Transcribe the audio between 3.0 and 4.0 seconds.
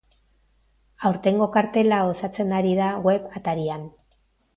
web atarian.